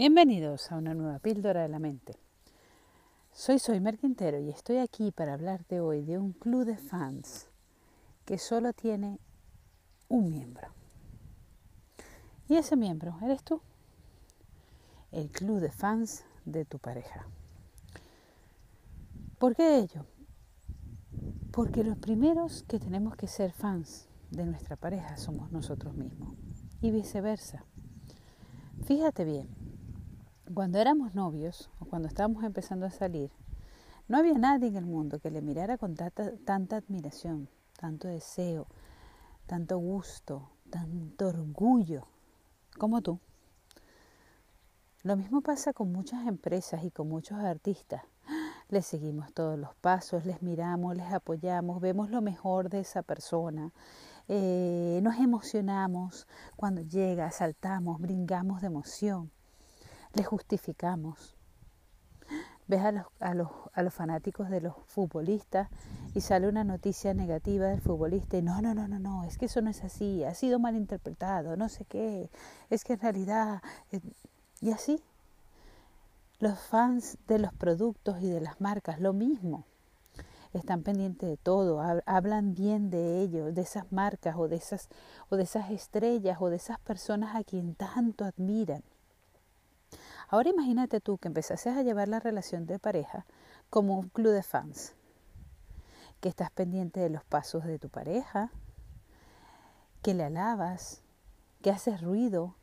Bienvenidos 0.00 0.72
a 0.72 0.78
una 0.78 0.94
nueva 0.94 1.18
píldora 1.18 1.60
de 1.60 1.68
la 1.68 1.78
mente. 1.78 2.16
Soy 3.32 3.58
Soy 3.58 3.82
Quintero 3.98 4.38
y 4.38 4.48
estoy 4.48 4.78
aquí 4.78 5.12
para 5.12 5.34
hablarte 5.34 5.82
hoy 5.82 6.00
de 6.00 6.16
un 6.16 6.32
club 6.32 6.64
de 6.64 6.78
fans 6.78 7.50
que 8.24 8.38
solo 8.38 8.72
tiene 8.72 9.18
un 10.08 10.30
miembro. 10.30 10.68
Y 12.48 12.56
ese 12.56 12.76
miembro 12.76 13.14
eres 13.20 13.42
tú. 13.42 13.60
El 15.12 15.30
club 15.30 15.60
de 15.60 15.70
fans 15.70 16.24
de 16.46 16.64
tu 16.64 16.78
pareja. 16.78 17.26
¿Por 19.38 19.54
qué 19.54 19.80
ello? 19.80 20.06
Porque 21.52 21.84
los 21.84 21.98
primeros 21.98 22.62
que 22.62 22.78
tenemos 22.78 23.16
que 23.16 23.26
ser 23.26 23.52
fans 23.52 24.08
de 24.30 24.46
nuestra 24.46 24.76
pareja 24.76 25.18
somos 25.18 25.52
nosotros 25.52 25.94
mismos 25.94 26.38
y 26.80 26.90
viceversa. 26.90 27.66
Fíjate 28.86 29.26
bien, 29.26 29.59
cuando 30.54 30.78
éramos 30.78 31.14
novios 31.14 31.70
o 31.78 31.84
cuando 31.84 32.08
estábamos 32.08 32.42
empezando 32.44 32.86
a 32.86 32.90
salir, 32.90 33.30
no 34.08 34.18
había 34.18 34.34
nadie 34.34 34.68
en 34.68 34.76
el 34.76 34.86
mundo 34.86 35.20
que 35.20 35.30
le 35.30 35.42
mirara 35.42 35.78
con 35.78 35.94
tanta, 35.94 36.76
admiración, 36.76 37.48
tanto 37.78 38.08
deseo, 38.08 38.66
tanto 39.46 39.78
gusto, 39.78 40.50
tanto 40.70 41.28
orgullo 41.28 42.06
como 42.78 43.00
tú. 43.00 43.20
Lo 45.02 45.16
mismo 45.16 45.40
pasa 45.40 45.72
con 45.72 45.92
muchas 45.92 46.26
empresas 46.26 46.82
y 46.84 46.90
con 46.90 47.08
muchos 47.08 47.38
artistas. 47.38 48.02
Les 48.68 48.86
seguimos 48.86 49.32
todos 49.32 49.58
los 49.58 49.74
pasos, 49.76 50.26
les 50.26 50.42
miramos, 50.42 50.96
les 50.96 51.12
apoyamos, 51.12 51.80
vemos 51.80 52.10
lo 52.10 52.20
mejor 52.20 52.70
de 52.70 52.80
esa 52.80 53.02
persona, 53.02 53.72
eh, 54.28 55.00
nos 55.02 55.16
emocionamos 55.18 56.28
cuando 56.56 56.82
llega, 56.82 57.30
saltamos, 57.30 58.00
brincamos 58.00 58.60
de 58.60 58.68
emoción 58.68 59.30
le 60.14 60.24
justificamos. 60.24 61.36
Ves 62.66 62.82
a 62.82 62.92
los, 62.92 63.06
a, 63.18 63.34
los, 63.34 63.48
a 63.72 63.82
los 63.82 63.92
fanáticos 63.92 64.48
de 64.48 64.60
los 64.60 64.74
futbolistas 64.86 65.68
y 66.14 66.20
sale 66.20 66.48
una 66.48 66.62
noticia 66.62 67.14
negativa 67.14 67.66
del 67.66 67.80
futbolista 67.80 68.36
y 68.36 68.42
no, 68.42 68.62
no, 68.62 68.74
no, 68.74 68.86
no, 68.86 68.98
no, 69.00 69.24
es 69.24 69.38
que 69.38 69.46
eso 69.46 69.60
no 69.60 69.70
es 69.70 69.82
así, 69.82 70.22
ha 70.22 70.34
sido 70.34 70.60
mal 70.60 70.76
interpretado, 70.76 71.56
no 71.56 71.68
sé 71.68 71.84
qué, 71.84 72.30
es 72.70 72.84
que 72.84 72.92
en 72.94 73.00
realidad... 73.00 73.62
Eh, 73.90 74.00
y 74.62 74.72
así, 74.72 75.02
los 76.38 76.58
fans 76.58 77.16
de 77.26 77.38
los 77.38 77.52
productos 77.54 78.20
y 78.20 78.28
de 78.28 78.40
las 78.40 78.60
marcas, 78.60 79.00
lo 79.00 79.12
mismo. 79.12 79.64
Están 80.52 80.82
pendientes 80.82 81.28
de 81.28 81.36
todo, 81.36 81.80
hablan 82.06 82.54
bien 82.54 82.90
de 82.90 83.22
ellos, 83.22 83.54
de 83.54 83.62
esas 83.62 83.90
marcas 83.92 84.36
o 84.36 84.48
de 84.48 84.56
esas, 84.56 84.88
o 85.28 85.36
de 85.36 85.44
esas 85.44 85.70
estrellas 85.70 86.38
o 86.40 86.50
de 86.50 86.56
esas 86.56 86.78
personas 86.80 87.36
a 87.36 87.44
quien 87.44 87.74
tanto 87.74 88.24
admiran. 88.24 88.82
Ahora 90.32 90.48
imagínate 90.48 91.00
tú 91.00 91.18
que 91.18 91.26
empezases 91.26 91.76
a 91.76 91.82
llevar 91.82 92.06
la 92.06 92.20
relación 92.20 92.64
de 92.64 92.78
pareja 92.78 93.26
como 93.68 93.98
un 93.98 94.10
club 94.10 94.32
de 94.32 94.44
fans, 94.44 94.94
que 96.20 96.28
estás 96.28 96.52
pendiente 96.52 97.00
de 97.00 97.10
los 97.10 97.24
pasos 97.24 97.64
de 97.64 97.80
tu 97.80 97.88
pareja, 97.88 98.52
que 100.02 100.14
le 100.14 100.22
alabas, 100.22 101.02
que 101.62 101.70
haces 101.70 102.00
ruido, 102.00 102.54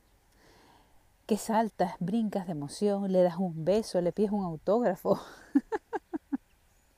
que 1.25 1.35
saltas, 1.35 1.95
brincas 1.99 2.45
de 2.45 2.53
emoción, 2.53 3.11
le 3.11 3.21
das 3.21 3.35
un 3.35 3.65
beso, 3.65 3.99
le 3.99 4.13
pides 4.13 4.31
un 4.31 4.45
autógrafo. 4.45 5.19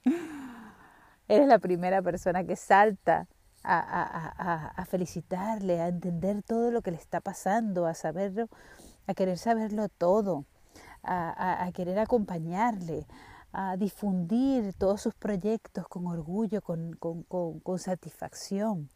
Eres 1.28 1.48
la 1.48 1.58
primera 1.58 2.04
persona 2.04 2.44
que 2.44 2.56
salta 2.56 3.28
a, 3.64 3.80
a, 3.80 4.68
a, 4.68 4.86
felicitarle, 4.86 5.82
a 5.82 5.88
entender 5.88 6.44
todo 6.44 6.70
lo 6.70 6.84
que 6.84 6.92
le 6.92 6.98
está 6.98 7.22
pasando, 7.22 7.88
a 7.88 7.96
saberlo, 7.96 8.50
a 9.08 9.16
querer 9.16 9.40
saberlo 9.40 9.90
todo 9.90 10.46
a, 11.04 11.70
querer 11.74 12.00
acompañarle, 12.00 13.06
a 13.52 13.78
difundir 13.78 14.74
todos 14.74 15.02
sus 15.02 15.14
proyectos 15.16 15.88
con 15.88 16.08
orgullo, 16.08 16.62
con, 16.62 16.94
con, 16.94 17.80
satisfacción. 17.80 18.90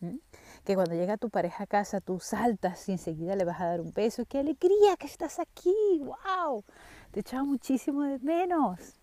¿Mm? 0.00 0.16
Que 0.64 0.74
cuando 0.74 0.94
llega 0.94 1.16
tu 1.16 1.28
pareja 1.28 1.64
a 1.64 1.66
casa 1.66 2.00
tú 2.00 2.20
saltas 2.20 2.88
y 2.88 2.92
enseguida 2.92 3.34
le 3.34 3.44
vas 3.44 3.60
a 3.60 3.66
dar 3.66 3.80
un 3.80 3.92
beso. 3.92 4.24
¡Qué 4.26 4.38
alegría 4.38 4.96
que 4.96 5.06
estás 5.06 5.40
aquí! 5.40 5.74
¡Wow! 6.00 6.64
Te 7.10 7.20
echaba 7.20 7.44
muchísimo 7.44 8.02
de 8.02 8.18
menos. 8.20 8.94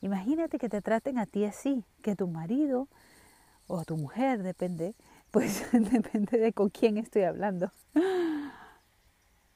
Imagínate 0.00 0.58
que 0.58 0.68
te 0.68 0.80
traten 0.80 1.18
a 1.18 1.26
ti 1.26 1.44
así, 1.44 1.84
que 2.02 2.16
tu 2.16 2.26
marido 2.26 2.88
o 3.66 3.84
tu 3.84 3.96
mujer, 3.96 4.42
depende, 4.42 4.96
pues 5.30 5.70
depende 5.72 6.38
de 6.38 6.52
con 6.52 6.70
quién 6.70 6.96
estoy 6.96 7.22
hablando 7.22 7.70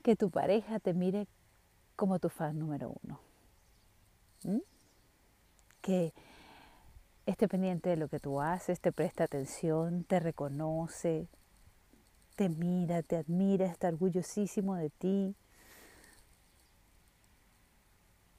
que 0.04 0.16
tu 0.16 0.30
pareja 0.30 0.78
te 0.80 0.92
mire 0.92 1.26
como 1.96 2.18
tu 2.18 2.28
fan 2.28 2.58
número 2.58 2.94
uno. 3.02 3.18
¿Mm? 4.44 4.60
Que 5.80 6.12
esté 7.24 7.48
pendiente 7.48 7.88
de 7.88 7.96
lo 7.96 8.08
que 8.08 8.20
tú 8.20 8.42
haces, 8.42 8.80
te 8.80 8.92
presta 8.92 9.24
atención, 9.24 10.04
te 10.04 10.20
reconoce, 10.20 11.26
te 12.36 12.50
mira, 12.50 13.02
te 13.02 13.16
admira, 13.16 13.64
está 13.64 13.88
orgullosísimo 13.88 14.74
de 14.74 14.90
ti. 14.90 15.34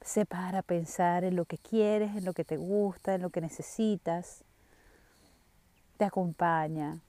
Se 0.02 0.24
para 0.24 0.60
a 0.60 0.62
pensar 0.62 1.24
en 1.24 1.34
lo 1.34 1.46
que 1.46 1.58
quieres, 1.58 2.14
en 2.14 2.24
lo 2.24 2.32
que 2.32 2.44
te 2.44 2.58
gusta, 2.58 3.16
en 3.16 3.22
lo 3.22 3.30
que 3.30 3.40
necesitas. 3.40 4.44
Te 5.96 6.04
acompaña, 6.04 7.00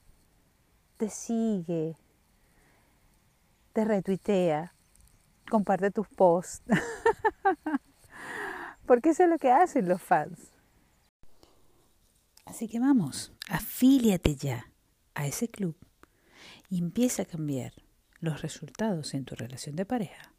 te 0.98 1.10
sigue, 1.10 1.96
te 3.78 3.86
retuitea, 3.86 4.74
comparte 5.52 5.92
tus 5.92 6.08
posts. 6.08 6.64
Porque 8.88 9.10
eso 9.10 9.22
es 9.22 9.30
lo 9.30 9.38
que 9.38 9.52
hacen 9.52 9.88
los 9.88 10.02
fans. 10.02 10.52
Así 12.44 12.68
que 12.68 12.80
vamos, 12.80 13.34
afíliate 13.48 14.36
ya 14.36 14.72
a 15.14 15.28
ese 15.28 15.50
club 15.50 15.78
y 16.72 16.80
empieza 16.80 17.22
a 17.22 17.26
cambiar 17.26 17.72
los 18.20 18.42
resultados 18.42 19.14
en 19.14 19.26
tu 19.26 19.36
relación 19.36 19.76
de 19.76 19.86
pareja, 19.86 20.34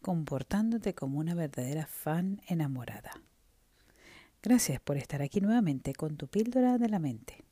comportándote 0.00 0.94
como 0.94 1.18
una 1.18 1.34
verdadera 1.34 1.86
fan 1.86 2.40
enamorada. 2.48 3.10
Gracias 4.42 4.80
por 4.80 4.96
estar 4.96 5.20
aquí 5.20 5.42
nuevamente 5.42 5.92
con 5.92 6.16
tu 6.16 6.26
píldora 6.26 6.78
de 6.78 6.88
la 6.88 7.00
mente. 7.00 7.44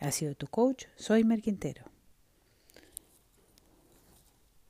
Ha 0.00 0.12
sido 0.12 0.34
tu 0.34 0.46
coach, 0.46 0.86
soy 0.96 1.24
Merquintero. 1.24 1.95